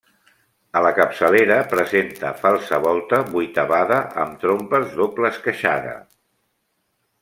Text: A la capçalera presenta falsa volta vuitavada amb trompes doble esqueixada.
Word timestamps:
A 0.79 0.81
la 0.85 0.91
capçalera 0.99 1.57
presenta 1.73 2.33
falsa 2.41 2.81
volta 2.87 3.21
vuitavada 3.37 4.03
amb 4.25 4.43
trompes 4.47 4.93
doble 5.05 5.35
esqueixada. 5.35 5.97